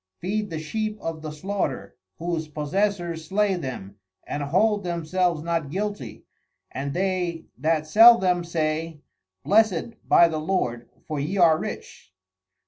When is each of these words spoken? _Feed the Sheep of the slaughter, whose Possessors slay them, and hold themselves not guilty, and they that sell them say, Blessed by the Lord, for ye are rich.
_Feed 0.19 0.49
the 0.49 0.57
Sheep 0.57 0.97
of 0.99 1.21
the 1.21 1.29
slaughter, 1.29 1.95
whose 2.17 2.47
Possessors 2.47 3.25
slay 3.27 3.53
them, 3.53 3.97
and 4.25 4.41
hold 4.41 4.83
themselves 4.83 5.43
not 5.43 5.69
guilty, 5.69 6.25
and 6.71 6.95
they 6.95 7.45
that 7.55 7.85
sell 7.85 8.17
them 8.17 8.43
say, 8.43 9.01
Blessed 9.43 10.07
by 10.09 10.27
the 10.27 10.39
Lord, 10.39 10.89
for 11.07 11.19
ye 11.19 11.37
are 11.37 11.55
rich. 11.59 12.11